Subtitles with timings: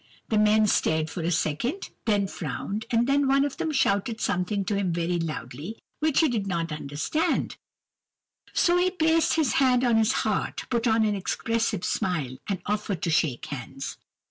[0.29, 4.65] The men stared for a second, then frowned, and then one of them shouted something
[4.65, 7.55] to him very loudly, which he did not understand;
[8.51, 13.03] so he placed his hand on his heart, put on an expressive smile, and offered
[13.03, 13.99] to shake hands.